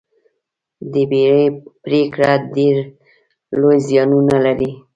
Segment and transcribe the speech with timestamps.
[0.91, 1.45] د بیړې
[1.83, 2.77] پرېکړه ډېر
[3.59, 4.71] لوی زیانونه لري.